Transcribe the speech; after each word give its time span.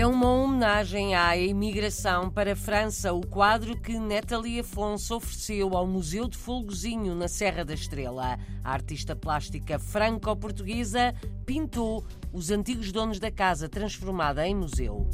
É 0.00 0.06
uma 0.06 0.32
homenagem 0.32 1.14
à 1.14 1.36
imigração 1.36 2.30
para 2.30 2.54
a 2.54 2.56
França, 2.56 3.12
o 3.12 3.20
quadro 3.20 3.78
que 3.78 3.98
Nathalie 3.98 4.60
Afonso 4.60 5.16
ofereceu 5.16 5.76
ao 5.76 5.86
Museu 5.86 6.26
de 6.26 6.38
Folgozinho, 6.38 7.14
na 7.14 7.28
Serra 7.28 7.66
da 7.66 7.74
Estrela. 7.74 8.38
A 8.64 8.72
artista 8.72 9.14
plástica 9.14 9.78
franco-portuguesa 9.78 11.14
pintou 11.44 12.02
os 12.32 12.50
antigos 12.50 12.90
donos 12.90 13.20
da 13.20 13.30
casa, 13.30 13.68
transformada 13.68 14.48
em 14.48 14.54
museu. 14.54 15.06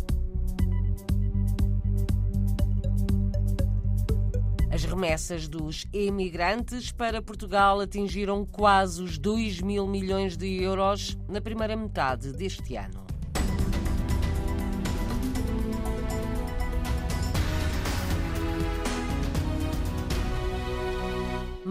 As 4.71 4.85
remessas 4.85 5.49
dos 5.49 5.85
emigrantes 5.93 6.93
para 6.93 7.21
Portugal 7.21 7.81
atingiram 7.81 8.47
quase 8.47 9.03
os 9.03 9.19
2 9.19 9.63
mil 9.63 9.89
milhões 9.89 10.37
de 10.37 10.63
euros 10.63 11.19
na 11.29 11.41
primeira 11.41 11.77
metade 11.77 12.33
deste 12.33 12.77
ano. 12.77 13.06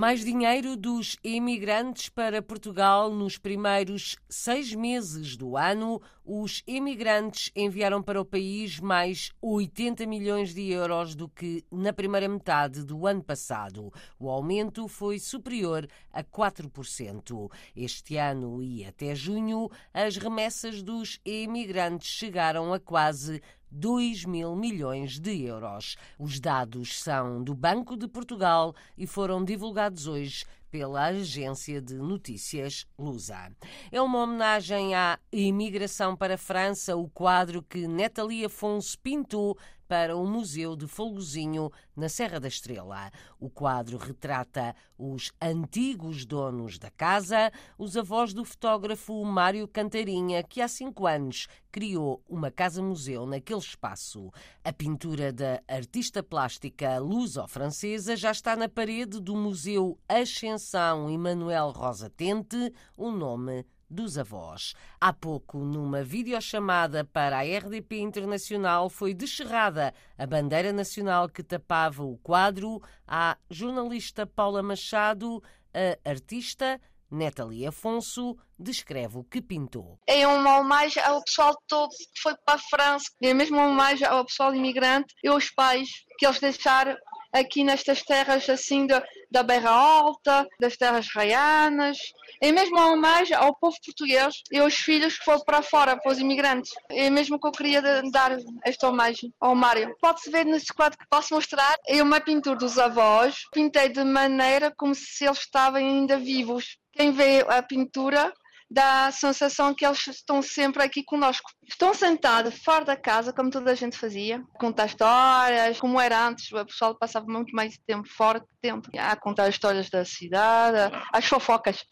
Mais 0.06 0.24
dinheiro 0.24 0.78
dos 0.78 1.18
imigrantes 1.24 2.10
para 2.10 2.40
Portugal 2.40 3.12
nos 3.12 3.40
primeiros 3.40 4.16
seis 4.30 4.72
meses 4.72 5.36
do 5.36 5.58
ano. 5.58 6.00
Os 6.24 6.62
imigrantes 6.68 7.52
enviaram 7.56 8.04
para 8.04 8.22
o 8.22 8.26
país 8.26 8.80
mais 8.80 9.32
80 9.42 10.06
milhões 10.06 10.54
de 10.54 10.70
euros 10.70 11.16
do 11.16 11.28
que 11.28 11.66
na 11.72 11.92
primeira 11.92 12.30
metade 12.30 12.84
do 12.84 13.08
ano 13.08 13.24
passado. 13.24 13.92
O 14.20 14.30
aumento 14.30 14.88
foi 14.88 15.18
superior 15.18 15.88
a 16.14 16.24
4%. 16.24 17.52
Este 17.76 18.16
ano 18.18 18.62
e 18.62 18.86
até 18.86 19.16
junho, 19.16 19.72
as 19.92 20.18
remessas 20.18 20.84
dos 20.84 21.20
imigrantes 21.26 22.10
chegaram 22.10 22.72
a 22.72 22.80
quase 22.80 23.42
2 23.76 24.24
mil 24.24 24.56
milhões 24.56 25.20
de 25.20 25.44
euros. 25.44 25.98
Os 26.18 26.40
dados 26.40 27.02
são 27.02 27.44
do 27.44 27.54
Banco 27.54 27.98
de 27.98 28.08
Portugal 28.08 28.74
e 28.98 29.06
foram 29.06 29.44
divulgados 29.44 30.08
hoje 30.08 30.46
pela 30.72 31.08
agência 31.08 31.82
de 31.82 31.96
notícias 31.96 32.88
Lusa. 32.98 33.52
É 33.92 34.02
uma 34.02 34.20
homenagem 34.20 34.96
à 34.96 35.20
imigração 35.32 36.16
para 36.16 36.36
a 36.36 36.38
França, 36.38 36.96
o 36.96 37.10
quadro 37.10 37.62
que 37.62 37.86
Nathalie 37.86 38.46
Afonso 38.46 38.98
pintou 39.00 39.58
para 39.88 40.16
o 40.16 40.26
Museu 40.26 40.76
de 40.76 40.88
Folgozinho, 40.88 41.72
na 41.96 42.10
Serra 42.10 42.40
da 42.40 42.48
Estrela. 42.48 43.12
O 43.40 43.50
quadro 43.50 43.98
retrata 43.98 44.76
os 44.98 45.32
antigos 45.42 46.26
donos 46.26 46.78
da 46.78 46.90
casa, 46.90 47.52
os 47.78 47.96
avós 47.96 48.34
do 48.34 48.44
fotógrafo 48.44 49.24
Mário 49.24 49.68
Cantarinha, 49.68 50.44
que 50.44 50.62
há 50.62 50.68
cinco 50.68 51.06
anos 51.06 51.48
criou 51.72 52.24
uma 52.28 52.50
casa-museu 52.50 53.26
naquele 53.26 53.60
espaço. 53.60 54.32
A 54.64 54.72
pintura 54.72 55.34
da 55.34 55.62
artista 55.68 56.24
plástica 56.24 56.98
luso-francesa 57.00 58.16
já 58.16 58.32
está 58.32 58.56
na 58.56 58.70
parede 58.70 59.20
do 59.20 59.36
Museu 59.36 60.00
Ascensão 60.08 61.10
Emanuel 61.10 61.72
Rosa 61.72 62.10
Tente, 62.10 62.74
o 62.98 63.12
nome 63.12 63.66
dos 63.96 64.18
avós. 64.18 64.74
Há 65.00 65.14
pouco, 65.14 65.58
numa 65.58 66.04
videochamada 66.04 67.06
para 67.06 67.40
a 67.40 67.44
RDP 67.44 68.00
Internacional, 68.00 68.90
foi 68.90 69.14
descerrada 69.14 69.94
a 70.18 70.28
bandeira 70.28 70.74
nacional 70.74 71.30
que 71.30 71.42
tapava 71.42 72.04
o 72.04 72.18
quadro 72.18 72.82
à 73.08 73.38
jornalista 73.50 74.28
Paula 74.28 74.62
Machado, 74.62 75.42
a 75.74 76.10
artista 76.10 76.80
Natalie 77.10 77.66
Afonso 77.66 78.38
descreve 78.58 79.18
o 79.18 79.24
que 79.24 79.42
pintou. 79.42 80.00
É 80.08 80.28
uma 80.28 80.60
homenagem 80.60 81.04
ao 81.04 81.24
pessoal 81.24 81.54
todo 81.68 81.90
que 81.90 82.22
foi 82.22 82.36
para 82.46 82.56
a 82.56 82.60
França, 82.60 83.06
é 83.22 83.34
mesmo 83.34 83.58
uma 83.58 83.68
homenagem 83.68 84.08
ao 84.08 84.26
pessoal 84.26 84.54
imigrante 84.54 85.14
e 85.24 85.28
aos 85.28 85.50
pais 85.52 85.88
que 86.18 86.26
eles 86.26 86.40
deixaram 86.40 86.96
aqui 87.32 87.64
nestas 87.64 88.02
terras 88.02 88.50
assim 88.50 88.86
da, 88.88 89.04
da 89.30 89.44
Beira 89.44 89.70
Alta, 89.70 90.48
das 90.60 90.76
terras 90.78 91.08
raianas, 91.14 91.98
e 92.42 92.52
mesmo 92.52 92.78
uma 92.78 92.92
homenagem 92.92 93.36
ao 93.36 93.56
povo 93.56 93.76
português 93.84 94.42
e 94.52 94.60
aos 94.60 94.76
filhos 94.76 95.18
que 95.18 95.26
foram 95.26 95.44
para 95.44 95.62
fora, 95.62 95.98
para 95.98 96.12
os 96.12 96.20
imigrantes. 96.20 96.72
É 96.90 97.10
mesmo 97.10 97.40
que 97.40 97.48
eu 97.48 97.52
queria 97.52 97.82
dar 98.12 98.38
esta 98.64 98.88
homenagem 98.88 99.34
ao 99.40 99.56
Mário. 99.56 99.96
Pode-se 100.02 100.30
ver 100.30 100.46
nesse 100.46 100.74
quadro 100.74 100.98
que 100.98 101.08
posso 101.10 101.34
mostrar, 101.34 101.76
é 101.88 102.02
uma 102.02 102.20
pintura 102.20 102.56
dos 102.56 102.78
avós, 102.78 103.44
pintei 103.52 103.90
de 103.90 104.04
maneira 104.04 104.74
como 104.76 104.94
se 104.94 105.26
eles 105.26 105.40
estavam 105.40 105.80
ainda 105.80 106.18
vivos. 106.18 106.78
Quem 106.94 107.12
vê 107.12 107.46
a 107.48 107.62
pintura 107.62 108.34
dá 108.70 109.08
a 109.08 109.12
sensação 109.12 109.74
que 109.74 109.86
eles 109.86 110.08
estão 110.08 110.42
sempre 110.42 110.84
aqui 110.84 111.04
conosco. 111.04 111.50
Estão 111.68 111.94
sentados 111.94 112.58
fora 112.64 112.86
da 112.86 112.96
casa, 112.96 113.34
como 113.34 113.50
toda 113.50 113.72
a 113.72 113.76
gente 113.76 113.98
fazia, 113.98 114.42
contar 114.60 114.88
histórias, 114.88 115.80
como 115.80 116.00
era 116.00 116.28
antes, 116.28 116.52
o 116.52 116.66
pessoal 116.66 116.98
passava 116.98 117.26
muito 117.28 117.56
mais 117.56 117.78
tempo 117.86 118.08
fora 118.10 118.40
que 118.40 118.48
tempo 118.62 118.90
a 118.98 119.16
contar 119.16 119.50
histórias 119.50 119.90
da 119.90 120.04
cidade, 120.04 120.96
as 121.14 121.26
fofocas. 121.26 121.84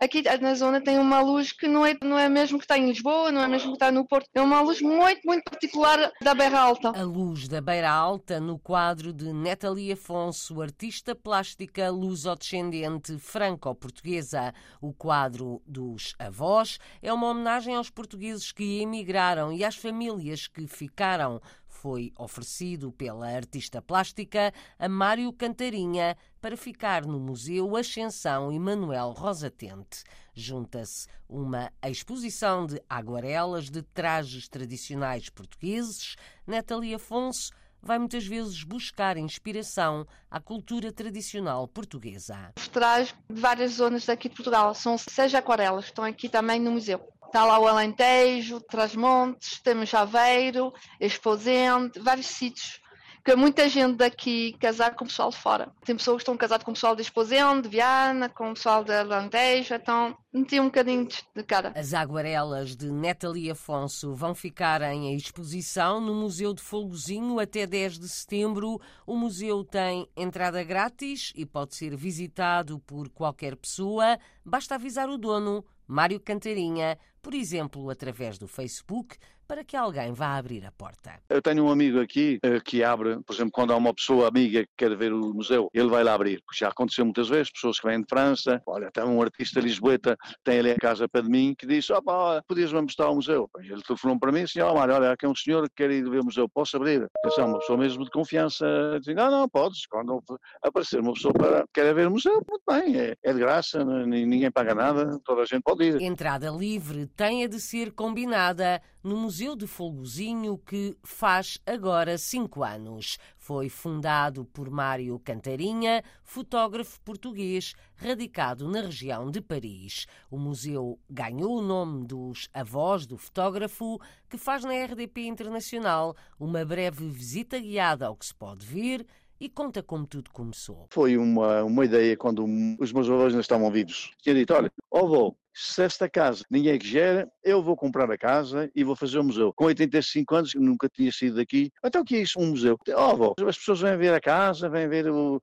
Aqui 0.00 0.22
na 0.40 0.54
zona 0.54 0.80
tem 0.80 0.98
uma 0.98 1.20
luz 1.20 1.52
que 1.52 1.66
não 1.66 1.84
é, 1.84 1.96
não 2.02 2.18
é 2.18 2.28
mesmo 2.28 2.58
que 2.58 2.64
está 2.64 2.78
em 2.78 2.86
Lisboa, 2.86 3.30
não 3.30 3.42
é 3.42 3.48
mesmo 3.48 3.68
que 3.68 3.76
está 3.76 3.90
no 3.90 4.06
Porto, 4.06 4.28
é 4.34 4.40
uma 4.40 4.60
luz 4.60 4.80
muito, 4.80 5.20
muito 5.24 5.44
particular 5.44 6.12
da 6.22 6.34
Beira 6.34 6.60
Alta. 6.60 6.90
A 6.90 7.02
luz 7.02 7.48
da 7.48 7.60
Beira 7.60 7.90
Alta 7.90 8.40
no 8.40 8.58
quadro 8.58 9.12
de 9.12 9.32
Natalie 9.32 9.92
Afonso, 9.92 10.60
artista 10.60 11.14
plástica 11.14 11.90
luso-descendente 11.90 13.18
franco-portuguesa. 13.18 14.52
O 14.80 14.92
quadro 14.92 15.62
dos 15.66 16.14
avós 16.18 16.78
é 17.02 17.12
uma 17.12 17.28
homenagem 17.28 17.74
aos 17.74 17.90
portugueses 17.90 18.52
que 18.52 18.80
emigraram 18.80 19.52
e 19.52 19.64
às 19.64 19.76
famílias 19.76 20.46
que 20.46 20.66
ficaram 20.66 21.40
foi 21.74 22.12
oferecido 22.18 22.90
pela 22.92 23.28
artista 23.28 23.82
plástica 23.82 24.52
a 24.78 24.88
Mário 24.88 25.32
Cantarinha 25.32 26.16
para 26.40 26.56
ficar 26.56 27.04
no 27.04 27.20
Museu 27.20 27.76
Ascensão 27.76 28.50
Emanuel 28.50 29.10
Rosatente. 29.10 30.02
Junta-se 30.34 31.06
uma 31.28 31.70
exposição 31.82 32.66
de 32.66 32.80
aguarelas 32.88 33.68
de 33.70 33.82
trajes 33.82 34.48
tradicionais 34.48 35.28
portugueses. 35.28 36.16
Natalia 36.46 36.96
Afonso 36.96 37.50
vai 37.84 37.98
muitas 37.98 38.26
vezes 38.26 38.62
buscar 38.64 39.16
inspiração 39.16 40.06
à 40.30 40.40
cultura 40.40 40.90
tradicional 40.90 41.68
portuguesa. 41.68 42.52
Trajes 42.72 43.14
de 43.28 43.40
várias 43.40 43.72
zonas 43.72 44.06
daqui 44.06 44.28
de 44.28 44.34
Portugal 44.34 44.74
são 44.74 44.96
seis 44.96 45.34
aquarelas, 45.34 45.86
estão 45.86 46.04
aqui 46.04 46.28
também 46.28 46.58
no 46.60 46.72
museu. 46.72 47.00
Está 47.26 47.44
lá 47.44 47.58
o 47.58 47.66
Alentejo, 47.66 48.60
Trás-Montes, 48.60 49.60
temos 49.60 49.92
Aveiro, 49.92 50.72
Exposente, 51.00 51.98
vários 51.98 52.26
sítios 52.26 52.80
que 53.24 53.34
muita 53.34 53.68
gente 53.70 53.96
daqui 53.96 54.54
casar 54.60 54.94
com 54.94 55.04
o 55.04 55.08
pessoal 55.08 55.30
de 55.30 55.36
fora. 55.38 55.72
Tem 55.82 55.96
pessoas 55.96 56.16
que 56.16 56.22
estão 56.22 56.36
casadas 56.36 56.62
com 56.62 56.72
o 56.72 56.74
pessoal 56.74 56.94
de 56.94 57.00
Exposente, 57.00 57.62
de 57.62 57.68
Viana, 57.70 58.28
com 58.28 58.50
o 58.50 58.54
pessoal 58.54 58.84
de 58.84 58.92
Alentejo, 58.92 59.74
então 59.74 60.14
meti 60.30 60.60
um 60.60 60.66
bocadinho 60.66 61.08
de 61.34 61.42
cara. 61.42 61.72
As 61.74 61.94
aguarelas 61.94 62.76
de 62.76 62.92
Natalie 62.92 63.50
Afonso 63.50 64.14
vão 64.14 64.34
ficar 64.34 64.82
em 64.82 65.14
exposição 65.14 66.02
no 66.02 66.12
Museu 66.14 66.52
de 66.52 66.60
Folgozinho 66.60 67.40
até 67.40 67.66
10 67.66 67.98
de 67.98 68.08
setembro. 68.10 68.78
O 69.06 69.16
museu 69.16 69.64
tem 69.64 70.06
entrada 70.14 70.62
grátis 70.62 71.32
e 71.34 71.46
pode 71.46 71.74
ser 71.74 71.96
visitado 71.96 72.78
por 72.80 73.08
qualquer 73.08 73.56
pessoa. 73.56 74.18
Basta 74.44 74.74
avisar 74.74 75.08
o 75.08 75.16
dono 75.16 75.64
Mário 75.86 76.20
Cantarinha, 76.20 76.98
por 77.22 77.34
exemplo, 77.34 77.88
através 77.88 78.36
do 78.36 78.46
Facebook, 78.46 79.16
para 79.46 79.64
que 79.64 79.76
alguém 79.76 80.12
vá 80.12 80.36
abrir 80.36 80.64
a 80.64 80.72
porta. 80.72 81.20
Eu 81.28 81.42
tenho 81.42 81.64
um 81.64 81.70
amigo 81.70 82.00
aqui 82.00 82.38
uh, 82.44 82.62
que 82.62 82.82
abre, 82.82 83.20
por 83.24 83.34
exemplo, 83.34 83.52
quando 83.52 83.72
há 83.72 83.76
uma 83.76 83.94
pessoa 83.94 84.28
amiga 84.28 84.62
que 84.62 84.70
quer 84.76 84.96
ver 84.96 85.12
o 85.12 85.34
museu, 85.34 85.68
ele 85.72 85.88
vai 85.88 86.02
lá 86.02 86.14
abrir. 86.14 86.42
Já 86.54 86.68
aconteceu 86.68 87.04
muitas 87.04 87.28
vezes, 87.28 87.52
pessoas 87.52 87.78
que 87.78 87.86
vêm 87.86 88.00
de 88.00 88.06
França, 88.08 88.62
olha, 88.66 88.90
tem 88.92 89.04
um 89.04 89.20
artista 89.20 89.60
lisboeta, 89.60 90.16
tem 90.42 90.58
ali 90.58 90.70
a 90.70 90.76
casa 90.76 91.08
para 91.08 91.22
mim, 91.22 91.54
que 91.58 91.66
disse, 91.66 91.92
opa, 91.92 92.42
podias-me 92.48 92.80
mostrar 92.80 93.10
o 93.10 93.16
museu. 93.16 93.48
Ele 93.58 93.82
telefonou 93.82 94.18
para 94.18 94.32
mim, 94.32 94.46
senhor 94.46 94.74
Mário, 94.74 94.94
olha, 94.94 95.12
aqui 95.12 95.26
é 95.26 95.28
um 95.28 95.34
senhor 95.34 95.68
que 95.68 95.74
quer 95.76 95.90
ir 95.90 96.08
ver 96.08 96.20
o 96.20 96.24
museu, 96.24 96.48
posso 96.48 96.76
abrir? 96.76 97.06
Atenção, 97.18 97.48
uma 97.48 97.58
pessoa 97.58 97.78
mesmo 97.78 98.04
de 98.04 98.10
confiança, 98.10 98.66
diz, 99.02 99.14
não, 99.14 99.30
não, 99.30 99.48
podes, 99.48 99.86
quando 99.86 100.22
aparecer 100.62 101.00
uma 101.00 101.12
pessoa 101.12 101.34
para 101.34 101.64
quer 101.72 101.94
ver 101.94 102.08
o 102.08 102.12
museu, 102.12 102.42
muito 102.48 102.62
bem, 102.66 102.96
é, 102.96 103.14
é 103.22 103.32
de 103.32 103.38
graça, 103.38 103.84
ninguém 104.34 104.50
paga 104.50 104.74
nada, 104.74 105.18
toda 105.24 105.42
a 105.42 105.46
gente 105.46 105.62
pode 105.62 105.84
ir. 105.84 106.02
Entrada 106.02 106.50
livre 106.50 107.06
tem 107.06 107.44
a 107.44 107.48
de 107.48 107.60
ser 107.60 107.92
combinada 107.92 108.82
no 109.02 109.16
Museu 109.16 109.54
de 109.54 109.66
Folgozinho, 109.66 110.58
que 110.58 110.96
faz 111.02 111.58
agora 111.66 112.18
cinco 112.18 112.64
anos. 112.64 113.18
Foi 113.36 113.68
fundado 113.68 114.44
por 114.46 114.70
Mário 114.70 115.18
Cantarinha, 115.18 116.02
fotógrafo 116.22 117.00
português 117.00 117.74
radicado 117.96 118.68
na 118.68 118.80
região 118.80 119.30
de 119.30 119.40
Paris. 119.40 120.06
O 120.30 120.38
museu 120.38 120.98
ganhou 121.08 121.58
o 121.58 121.62
nome 121.62 122.06
dos 122.06 122.48
avós 122.52 123.06
do 123.06 123.16
fotógrafo, 123.16 124.00
que 124.28 124.36
faz 124.36 124.64
na 124.64 124.72
RDP 124.72 125.26
Internacional 125.26 126.16
uma 126.38 126.64
breve 126.64 127.08
visita 127.08 127.58
guiada 127.58 128.06
ao 128.06 128.16
que 128.16 128.26
se 128.26 128.34
pode 128.34 128.64
ver 128.64 129.06
e 129.44 129.48
conta 129.50 129.82
como 129.82 130.06
tudo 130.06 130.30
começou. 130.30 130.86
Foi 130.90 131.18
uma, 131.18 131.62
uma 131.64 131.84
ideia 131.84 132.16
quando 132.16 132.46
os 132.80 132.92
meus 132.92 133.10
avós 133.10 133.28
ainda 133.28 133.42
estavam 133.42 133.70
vivos. 133.70 134.10
Tinha 134.22 134.34
dito: 134.34 134.54
olha, 134.54 134.72
ó 134.90 135.00
avô, 135.00 135.36
se 135.52 135.82
esta 135.82 136.08
casa 136.08 136.42
ninguém 136.50 136.78
quiser, 136.78 137.28
eu 137.44 137.62
vou 137.62 137.76
comprar 137.76 138.10
a 138.10 138.16
casa 138.16 138.70
e 138.74 138.82
vou 138.82 138.96
fazer 138.96 139.18
um 139.18 139.24
museu. 139.24 139.52
Com 139.54 139.66
85 139.66 140.34
anos, 140.34 140.54
nunca 140.54 140.88
tinha 140.88 141.12
sido 141.12 141.36
daqui. 141.36 141.70
Então 141.84 142.00
o 142.00 142.04
que 142.06 142.16
é 142.16 142.20
isso, 142.20 142.40
um 142.40 142.50
museu? 142.52 142.78
Oh, 142.88 143.46
as 143.46 143.58
pessoas 143.58 143.82
vêm 143.82 143.98
ver 143.98 144.14
a 144.14 144.20
casa, 144.20 144.70
vêm 144.70 144.88
ver 144.88 145.10
o... 145.10 145.38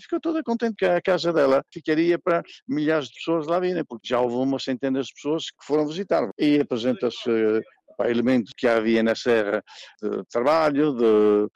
Ficou 0.00 0.20
toda 0.20 0.42
contente 0.42 0.74
que 0.76 0.84
a 0.84 1.00
casa 1.00 1.32
dela 1.32 1.62
ficaria 1.72 2.18
para 2.18 2.42
milhares 2.66 3.06
de 3.06 3.14
pessoas 3.14 3.46
lá 3.46 3.60
virem, 3.60 3.84
porque 3.84 4.08
já 4.08 4.20
houve 4.20 4.34
umas 4.34 4.64
centenas 4.64 5.06
de 5.06 5.14
pessoas 5.14 5.44
que 5.44 5.64
foram 5.64 5.86
visitar. 5.86 6.28
E 6.36 6.58
apresenta-se 6.58 7.30
elementos 8.00 8.52
que 8.56 8.66
havia 8.66 9.02
na 9.02 9.14
serra 9.14 9.62
de 10.02 10.24
trabalho, 10.30 10.94
de 10.94 11.48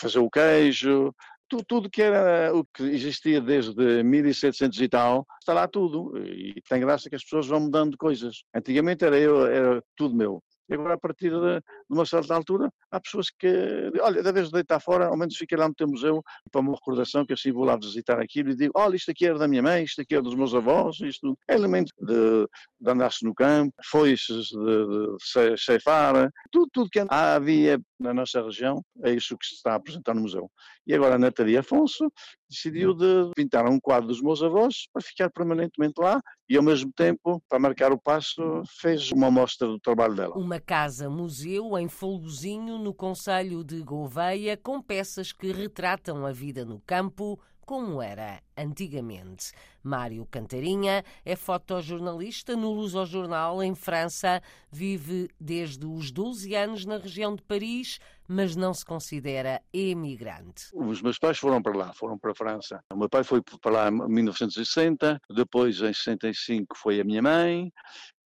fazer 0.00 0.18
o 0.18 0.30
queijo, 0.30 1.14
tudo, 1.48 1.64
tudo, 1.66 1.90
que 1.90 2.02
era 2.02 2.54
o 2.54 2.64
que 2.64 2.82
existia 2.82 3.40
desde 3.40 4.02
1700 4.02 4.80
e 4.80 4.88
tal, 4.88 5.26
está 5.40 5.52
lá 5.52 5.68
tudo. 5.68 6.16
E 6.18 6.60
tem 6.68 6.80
graça 6.80 7.08
que 7.08 7.16
as 7.16 7.22
pessoas 7.22 7.46
vão 7.46 7.60
mudando 7.60 7.96
coisas. 7.96 8.44
Antigamente 8.54 9.04
era 9.04 9.18
eu, 9.18 9.46
era 9.46 9.82
tudo 9.96 10.14
meu. 10.14 10.42
E 10.68 10.74
agora, 10.74 10.94
a 10.94 10.98
partir 10.98 11.30
de, 11.30 11.60
uma 11.88 12.06
certa 12.06 12.34
altura, 12.34 12.70
há 12.90 13.00
pessoas 13.00 13.28
que, 13.30 13.92
olha, 14.00 14.22
da 14.22 14.32
vez 14.32 14.46
de 14.46 14.52
deitar 14.52 14.80
fora, 14.80 15.06
ao 15.06 15.16
menos 15.16 15.36
fica 15.36 15.56
lá 15.56 15.68
no 15.68 15.74
teu 15.74 15.86
museu, 15.86 16.22
para 16.50 16.60
uma 16.60 16.74
recordação, 16.74 17.26
que 17.26 17.32
assim 17.32 17.52
vou 17.52 17.64
lá 17.64 17.76
visitar 17.76 18.20
aquilo 18.20 18.50
e 18.50 18.56
digo, 18.56 18.72
olha, 18.74 18.96
isto 18.96 19.10
aqui 19.10 19.26
era 19.26 19.38
da 19.38 19.48
minha 19.48 19.62
mãe, 19.62 19.84
isto 19.84 20.00
aqui 20.00 20.14
é 20.14 20.22
dos 20.22 20.34
meus 20.34 20.54
avós, 20.54 21.00
isto 21.00 21.36
é 21.48 21.54
elemento 21.54 21.92
de, 22.00 22.46
de 22.80 22.90
andar-se 22.90 23.24
no 23.24 23.34
campo, 23.34 23.74
foices 23.84 24.46
de, 24.46 24.86
de 24.86 25.56
ceifar, 25.58 26.30
tudo, 26.50 26.68
tudo 26.72 26.90
que 26.90 27.04
havia 27.08 27.78
na 27.98 28.14
nossa 28.14 28.42
região, 28.42 28.82
é 29.02 29.12
isso 29.12 29.36
que 29.36 29.46
se 29.46 29.54
está 29.54 29.72
a 29.72 29.76
apresentar 29.76 30.14
no 30.14 30.22
museu. 30.22 30.50
E 30.86 30.94
agora 30.94 31.14
a 31.14 31.18
Natalia 31.18 31.60
Afonso 31.60 32.10
decidiu 32.54 32.94
de 32.94 33.30
pintar 33.34 33.66
um 33.68 33.80
quadro 33.80 34.08
dos 34.08 34.22
meus 34.22 34.42
avós 34.42 34.86
para 34.92 35.02
ficar 35.02 35.30
permanentemente 35.30 36.00
lá 36.00 36.20
e 36.48 36.56
ao 36.56 36.62
mesmo 36.62 36.92
tempo, 36.92 37.42
para 37.48 37.58
marcar 37.58 37.92
o 37.92 37.98
passo, 37.98 38.62
fez 38.80 39.10
uma 39.10 39.26
amostra 39.26 39.66
do 39.66 39.80
trabalho 39.80 40.14
dela. 40.14 40.36
Uma 40.36 40.60
casa-museu 40.60 41.76
em 41.78 41.88
Folgozinho, 41.88 42.78
no 42.78 42.94
Conselho 42.94 43.64
de 43.64 43.82
Gouveia, 43.82 44.56
com 44.56 44.80
peças 44.80 45.32
que 45.32 45.52
retratam 45.52 46.24
a 46.24 46.32
vida 46.32 46.64
no 46.64 46.80
campo, 46.80 47.40
como 47.64 48.00
era 48.02 48.40
antigamente. 48.56 49.52
Mário 49.82 50.26
Cantarinha 50.30 51.04
é 51.24 51.36
fotojornalista 51.36 52.56
no 52.56 52.72
Luso-Jornal, 52.72 53.62
em 53.62 53.74
França. 53.74 54.42
Vive 54.70 55.28
desde 55.38 55.84
os 55.86 56.10
12 56.10 56.54
anos 56.54 56.84
na 56.84 56.96
região 56.96 57.34
de 57.34 57.42
Paris, 57.42 57.98
mas 58.26 58.56
não 58.56 58.72
se 58.72 58.84
considera 58.84 59.60
emigrante. 59.72 60.68
Os 60.72 61.02
meus 61.02 61.18
pais 61.18 61.38
foram 61.38 61.60
para 61.62 61.76
lá, 61.76 61.92
foram 61.92 62.18
para 62.18 62.32
a 62.32 62.34
França. 62.34 62.82
O 62.92 62.96
meu 62.96 63.08
pai 63.08 63.22
foi 63.22 63.42
para 63.60 63.72
lá 63.72 63.88
em 63.88 64.08
1960, 64.08 65.20
depois 65.30 65.80
em 65.80 65.92
65 65.92 66.76
foi 66.76 67.00
a 67.00 67.04
minha 67.04 67.20
mãe, 67.20 67.70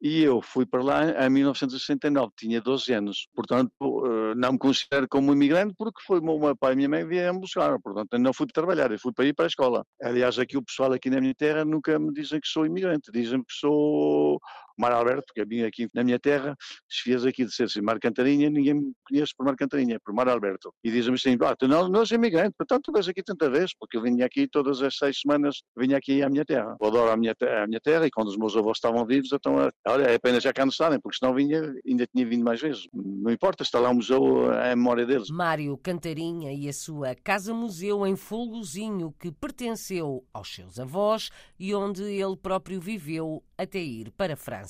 e 0.00 0.23
eu 0.23 0.40
fui 0.40 0.64
para 0.64 0.82
lá 0.82 1.26
em 1.26 1.31
1969, 1.31 2.32
tinha 2.37 2.61
12 2.61 2.93
anos. 2.93 3.29
Portanto, 3.35 3.73
eh, 4.06 4.18
não 4.38 4.52
me 4.52 4.58
considero 4.58 5.08
como 5.08 5.32
imigrante 5.32 5.75
porque 5.76 6.00
foi 6.06 6.20
meu 6.20 6.56
pai 6.56 6.73
e 6.73 6.76
minha 6.76 6.88
mãe 6.88 7.05
vieram 7.05 7.40
buscar. 7.40 7.79
Portanto, 7.81 8.12
eu 8.12 8.20
não 8.20 8.32
fui 8.32 8.46
trabalhar, 8.46 8.90
eu 8.93 8.99
fui 8.99 9.12
para 9.12 9.25
ir 9.25 9.35
para 9.35 9.46
a 9.46 9.49
escola. 9.49 9.85
Aliás, 10.00 10.38
aqui 10.38 10.56
o 10.56 10.62
pessoal 10.62 10.93
aqui 10.93 11.11
na 11.11 11.20
minha 11.20 11.35
terra 11.35 11.64
nunca 11.64 11.99
me 11.99 12.12
dizem 12.12 12.40
que 12.40 12.46
sou 12.46 12.64
imigrante, 12.64 13.11
dizem 13.12 13.40
que 13.40 13.52
sou 13.52 14.38
Mar 14.79 14.93
Alberto, 14.93 15.33
eu 15.35 15.47
vim 15.47 15.63
aqui 15.63 15.89
na 15.93 16.05
minha 16.05 16.19
terra, 16.19 16.55
se 16.89 17.03
fez 17.03 17.27
aqui 17.27 17.45
de 17.45 17.53
ser 17.53 17.65
assim, 17.65 17.81
Mar 17.81 17.99
Cantarinha, 17.99 18.49
ninguém 18.49 18.75
me 18.75 18.93
conhece 19.07 19.33
por 19.37 19.45
Mar 19.45 19.57
Cantarinha, 19.57 19.99
por 20.05 20.15
Mar 20.15 20.29
Alberto. 20.29 20.73
E 20.85 20.91
dizem-me 20.91 21.17
assim, 21.17 21.37
ah, 21.43 21.57
tu 21.57 21.67
não, 21.67 21.89
não 21.89 22.01
és 22.01 22.11
imigrante, 22.11 22.55
portanto 22.57 22.85
tu 22.85 22.93
vens 22.93 23.09
aqui 23.09 23.23
tanta 23.23 23.51
vez, 23.51 23.73
porque 23.79 23.97
eu 23.97 24.03
vinha 24.03 24.25
aqui 24.25 24.47
todas 24.47 24.81
as 24.81 24.97
seis 24.97 25.21
semanas, 25.21 25.63
vinha 25.77 25.97
aqui 25.97 26.23
à 26.23 26.29
minha 26.29 26.45
terra. 26.45 26.77
Eu 26.81 26.87
adoro 26.87 27.11
a 27.11 27.17
minha, 27.17 27.35
a 27.63 27.67
minha 27.67 27.81
terra 27.81 28.07
e 28.07 28.11
quando 28.11 28.29
os 28.29 28.37
meus 28.37 28.57
avós 28.57 28.77
estavam 28.77 29.05
vivos, 29.05 29.31
então, 29.33 29.57
olha, 29.87 30.05
é 30.05 30.15
apenas 30.15 30.43
já 30.43 30.53
cá 30.53 30.65
não 30.65 30.71
estarem, 30.71 31.01
porque 31.01 31.19
senão 31.19 31.35
vinha, 31.35 31.75
ainda 31.87 32.07
tinha 32.07 32.27
vindo 32.27 32.45
mais 32.45 32.61
vezes. 32.61 32.87
Não 32.93 33.33
importa, 33.33 33.63
está 33.63 33.81
lá 33.81 33.91
um 33.91 33.95
museu 33.95 34.51
à 34.53 34.75
memória 34.77 35.05
deles. 35.05 35.29
Mário 35.31 35.77
Cantarinha 35.79 36.53
e 36.53 36.69
a 36.69 36.73
sua 36.73 37.15
casa-museu 37.17 38.07
em 38.07 38.15
Folgozinho, 38.15 39.13
que 39.19 39.33
pertenceu 39.33 40.25
aos 40.33 40.55
seus 40.55 40.79
avós 40.79 41.31
e 41.59 41.75
onde 41.75 42.03
ele 42.05 42.37
próprio 42.37 42.81
viveu 42.81 43.43
até 43.57 43.81
ir 43.81 44.13
para 44.13 44.35
a 44.35 44.37
França. 44.37 44.68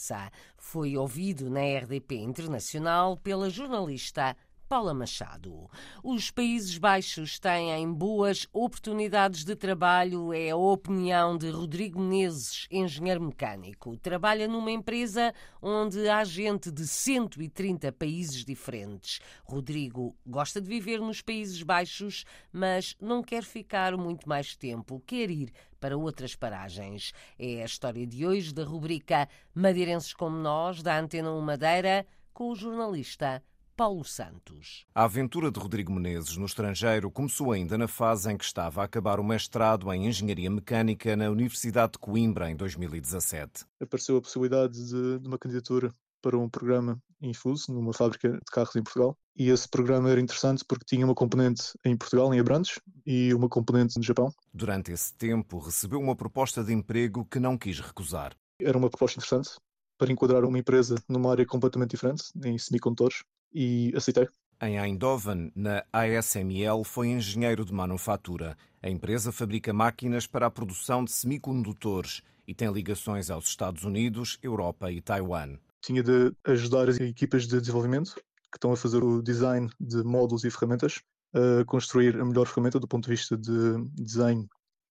Foi 0.57 0.97
ouvido 0.97 1.51
na 1.51 1.61
RDP 1.61 2.17
Internacional 2.17 3.17
pela 3.17 3.51
jornalista 3.51 4.37
Paula 4.69 4.93
Machado. 4.93 5.71
Os 6.05 6.31
Países 6.31 6.77
Baixos 6.77 7.39
têm 7.39 7.91
boas 7.91 8.47
oportunidades 8.53 9.43
de 9.43 9.57
trabalho, 9.57 10.31
é 10.31 10.51
a 10.51 10.57
opinião 10.57 11.39
de 11.39 11.49
Rodrigo 11.49 11.99
Menezes, 11.99 12.67
engenheiro 12.71 13.23
mecânico. 13.23 13.97
Trabalha 13.97 14.47
numa 14.47 14.71
empresa 14.71 15.33
onde 15.63 16.07
há 16.07 16.23
gente 16.23 16.71
de 16.71 16.87
130 16.87 17.91
países 17.93 18.45
diferentes. 18.45 19.21
Rodrigo 19.43 20.15
gosta 20.27 20.61
de 20.61 20.69
viver 20.69 21.01
nos 21.01 21.23
Países 21.23 21.63
Baixos, 21.63 22.27
mas 22.53 22.95
não 23.01 23.23
quer 23.23 23.45
ficar 23.45 23.97
muito 23.97 24.29
mais 24.29 24.55
tempo, 24.55 25.03
quer 25.07 25.31
ir 25.31 25.51
para 25.81 25.97
outras 25.97 26.37
paragens. 26.37 27.15
É 27.39 27.63
a 27.63 27.65
história 27.65 28.07
de 28.07 28.27
hoje 28.27 28.53
da 28.53 28.65
rubrica 28.65 29.31
Madeirenses 29.55 30.13
como 30.13 30.37
Nós, 30.37 30.83
da 30.83 30.99
Antena 30.99 31.33
1 31.33 31.41
Madeira, 31.41 32.07
com 32.35 32.51
o 32.51 32.55
jornalista 32.55 33.43
Paulo 33.79 34.05
Santos. 34.05 34.85
A 34.93 35.05
aventura 35.05 35.53
de 35.53 35.61
Rodrigo 35.61 35.93
Menezes 35.93 36.37
no 36.37 36.47
estrangeiro 36.47 37.13
começou 37.13 37.53
ainda 37.53 37.79
na 37.79 37.87
fase 37.87 38.29
em 38.29 38.37
que 38.37 38.43
estava 38.43 38.83
a 38.83 38.85
acabar 38.85 39.21
o 39.21 39.25
mestrado 39.25 39.93
em 39.93 40.09
Engenharia 40.09 40.51
Mecânica 40.51 41.15
na 41.15 41.31
Universidade 41.31 41.93
de 41.93 41.99
Coimbra 42.01 42.51
em 42.51 42.57
2017. 42.57 43.65
Apareceu 43.81 44.17
a 44.17 44.21
possibilidade 44.21 44.85
de, 44.85 45.21
de 45.21 45.29
uma 45.29 45.39
candidatura 45.39 45.95
para 46.21 46.37
um 46.37 46.49
programa 46.49 47.01
Infuse, 47.23 47.71
numa 47.71 47.93
fábrica 47.93 48.33
de 48.33 48.51
carros 48.51 48.75
em 48.75 48.83
Portugal. 48.83 49.17
E 49.37 49.49
esse 49.49 49.69
programa 49.69 50.11
era 50.11 50.21
interessante 50.21 50.65
porque 50.69 50.85
tinha 50.85 51.07
uma 51.07 51.15
componente 51.15 51.63
em 51.85 51.97
Portugal, 51.97 52.35
em 52.35 52.41
Abrantes, 52.41 52.81
e 53.07 53.33
uma 53.33 53.49
componente 53.49 53.97
no 53.97 54.03
Japão. 54.03 54.33
Durante 54.53 54.91
esse 54.91 55.15
tempo, 55.15 55.61
recebeu 55.61 56.01
uma 56.01 56.17
proposta 56.17 56.65
de 56.65 56.73
emprego 56.73 57.25
que 57.27 57.39
não 57.39 57.57
quis 57.57 57.79
recusar. 57.79 58.35
Era 58.61 58.77
uma 58.77 58.91
proposta 58.91 59.21
interessante 59.21 59.51
para 59.97 60.11
enquadrar 60.11 60.45
uma 60.45 60.59
empresa 60.59 60.97
numa 61.09 61.31
área 61.31 61.47
completamente 61.47 61.91
diferente, 61.91 62.25
em 62.45 62.59
semicondutores, 62.59 63.23
e 63.53 63.93
aceitei. 63.97 64.29
Em 64.61 64.77
Eindhoven, 64.79 65.53
na 65.55 65.85
ASML, 65.93 66.83
foi 66.83 67.09
engenheiro 67.09 67.65
de 67.65 67.73
manufatura. 67.73 68.57
A 68.83 68.91
empresa 68.91 69.31
fabrica 69.31 69.73
máquinas 69.73 70.27
para 70.27 70.47
a 70.47 70.51
produção 70.51 71.05
de 71.05 71.13
semicondutores 71.13 72.23
e 72.47 72.55
tem 72.55 72.73
ligações 72.73 73.31
aos 73.31 73.47
Estados 73.47 73.85
Unidos, 73.85 74.37
Europa 74.43 74.91
e 74.91 75.01
Taiwan. 75.01 75.59
Tinha 75.81 76.03
de 76.03 76.35
ajudar 76.45 76.89
as 76.89 76.99
equipas 76.99 77.47
de 77.47 77.61
desenvolvimento 77.61 78.15
que 78.15 78.57
estão 78.57 78.73
a 78.73 78.77
fazer 78.77 79.05
o 79.05 79.23
design 79.23 79.71
de 79.79 80.03
módulos 80.03 80.45
e 80.45 80.51
ferramentas 80.51 81.01
a 81.35 81.65
construir 81.65 82.19
a 82.21 82.25
melhor 82.25 82.47
ferramenta 82.47 82.81
do 82.81 82.89
ponto 82.89 83.05
de 83.05 83.11
vista 83.11 83.37
de 83.37 83.85
desenho. 83.93 84.49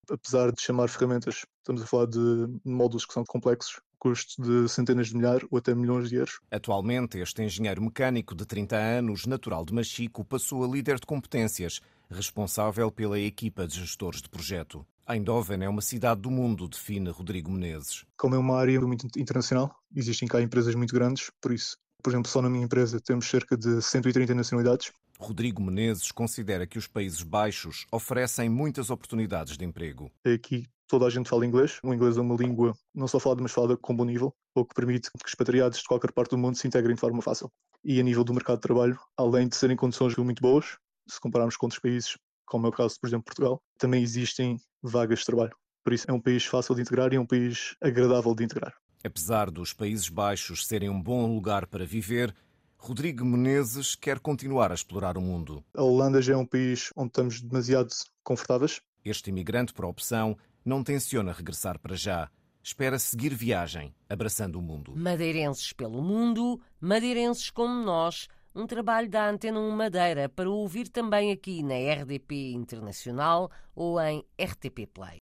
Apesar 0.10 0.51
de 0.53 0.62
chamar 0.62 0.88
ferramentas, 0.88 1.46
estamos 1.58 1.82
a 1.82 1.86
falar 1.86 2.05
de 2.05 2.20
módulos 2.63 3.05
que 3.05 3.13
são 3.13 3.25
complexos 3.25 3.82
custos 3.98 4.36
de 4.38 4.68
centenas 4.70 5.08
de 5.08 5.18
milhares 5.18 5.48
ou 5.50 5.58
até 5.58 5.74
milhões 5.74 6.10
de 6.10 6.16
euros. 6.16 6.39
Atualmente, 6.51 7.18
este 7.18 7.44
engenheiro 7.44 7.82
mecânico 7.82 8.36
de 8.36 8.46
30 8.46 8.75
anos, 8.75 9.25
natural 9.25 9.66
de 9.66 9.74
Machico, 9.74 10.24
passou 10.24 10.63
a 10.63 10.68
líder 10.68 11.00
de 11.00 11.06
competências, 11.06 11.82
responsável 12.10 12.92
pela 12.92 13.20
equipa 13.20 13.68
de 13.68 13.80
gestores 13.80 14.22
de 14.22 14.30
projeto. 14.30 14.86
Eindhoven 15.10 15.63
é 15.63 15.70
uma 15.70 15.82
cidade 15.82 16.22
do 16.22 16.30
mundo, 16.30 16.68
define 16.68 17.10
Rodrigo 17.10 17.51
Menezes. 17.51 18.06
Como 18.18 18.36
é 18.36 18.38
uma 18.38 18.58
área 18.58 18.80
muito 18.82 19.08
internacional, 19.18 19.74
existem 19.96 20.27
cá 20.27 20.42
empresas 20.42 20.75
muito 20.75 20.94
grandes, 20.94 21.32
por 21.42 21.54
isso, 21.54 21.77
por 22.04 22.12
exemplo, 22.12 22.30
só 22.30 22.42
na 22.42 22.50
minha 22.50 22.66
empresa 22.66 23.00
temos 23.00 23.25
cerca 23.25 23.58
de 23.58 23.82
130 23.82 24.36
nacionalidades. 24.36 24.92
Rodrigo 25.20 25.62
Menezes 25.62 26.12
considera 26.12 26.68
que 26.68 26.77
os 26.77 26.88
Países 26.88 27.24
Baixos 27.24 27.86
oferecem 27.92 28.50
muitas 28.50 28.89
oportunidades 28.89 29.58
de 29.58 29.66
emprego. 29.66 30.12
Aqui 30.25 30.68
toda 30.88 31.06
a 31.06 31.10
gente 31.10 31.29
fala 31.29 31.46
inglês. 31.46 31.79
O 31.84 31.94
inglês 31.94 32.17
é 32.17 32.22
uma 32.22 32.36
língua 32.36 32.74
não 32.94 33.08
só 33.08 33.20
falada, 33.20 33.41
mas 33.41 33.51
falada 33.51 33.77
com 33.77 33.96
bom 33.96 34.06
nível, 34.06 34.34
o 34.56 34.65
que 34.65 34.74
permite 34.74 35.12
que 35.12 35.27
expatriados 35.27 35.79
de 35.79 35.86
qualquer 35.86 36.12
parte 36.12 36.32
do 36.32 36.38
mundo 36.38 36.58
se 36.58 36.67
integrem 36.67 36.96
de 36.96 37.01
forma 37.01 37.22
fácil. 37.22 37.51
E 37.84 38.00
a 38.00 38.03
nível 38.03 38.24
do 38.24 38.34
mercado 38.34 38.58
de 38.58 38.62
trabalho, 38.62 39.00
além 39.17 39.48
de 39.48 39.56
serem 39.56 39.75
condições 39.75 40.15
muito 40.17 40.41
boas, 40.41 40.77
se 41.08 41.20
compararmos 41.20 41.56
com 41.56 41.65
outros 41.65 41.82
países, 41.82 42.17
como 42.46 42.65
é 42.65 42.70
o 42.70 42.74
caso, 42.74 42.96
por 43.00 43.08
exemplo, 43.08 43.25
Portugal, 43.25 43.62
também 43.77 44.01
existem 44.01 44.58
vagas 44.82 45.20
de 45.20 45.25
trabalho. 45.25 45.56
Por 45.84 45.94
isso, 45.94 46.06
é 46.10 46.13
um 46.13 46.20
país 46.20 46.46
fácil 46.46 46.75
de 46.75 46.82
integrar 46.82 47.13
e 47.13 47.15
é 47.15 47.20
um 47.20 47.25
país 47.25 47.75
agradável 47.82 48.34
de 48.36 48.44
integrar. 48.44 48.74
Apesar 49.03 49.51
dos 49.51 49.74
Países 49.74 50.10
Baixos 50.10 50.67
serem 50.67 50.89
um 50.89 51.01
bom 51.01 51.34
lugar 51.34 51.67
para 51.67 51.86
viver, 51.86 52.34
Rodrigo 52.77 53.25
Menezes 53.25 53.96
quer 53.96 54.20
continuar 54.20 54.72
a 54.72 54.75
explorar 54.75 55.17
o 55.17 55.22
mundo. 55.22 55.63
A 55.75 55.84
Holanda 55.84 56.22
já 56.22 56.34
é 56.34 56.38
um 56.38 56.46
país 56.46 56.91
onde 56.96 57.10
estamos 57.10 57.41
demasiado 57.41 57.89
confortáveis. 58.24 58.82
Este 59.03 59.29
imigrante 59.29 59.74
por 59.74 59.86
opção 59.86 60.38
não 60.67 60.83
tenciona 60.83 61.31
regressar 61.31 61.79
para 61.79 61.95
já. 61.95 62.29
Espera 62.62 63.00
seguir 63.00 63.33
viagem, 63.33 63.95
abraçando 64.09 64.59
o 64.59 64.62
mundo. 64.62 64.93
Madeirenses 64.97 65.71
pelo 65.71 66.01
mundo, 66.01 66.59
madeirenses 66.81 67.50
como 67.50 67.74
nós. 67.81 68.27
Um 68.53 68.67
trabalho 68.67 69.09
da 69.09 69.29
Antena 69.29 69.59
1 69.59 69.71
Madeira 69.71 70.27
para 70.27 70.50
ouvir 70.50 70.89
também 70.89 71.31
aqui 71.31 71.63
na 71.63 71.75
RDP 71.75 72.51
Internacional 72.51 73.50
ou 73.74 74.01
em 74.01 74.25
RTP 74.38 74.88
Play. 74.93 75.21